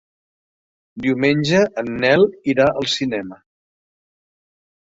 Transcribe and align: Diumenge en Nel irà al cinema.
Diumenge 1.05 1.59
en 1.83 1.91
Nel 2.05 2.25
irà 2.55 2.67
al 2.73 2.91
cinema. 2.97 3.41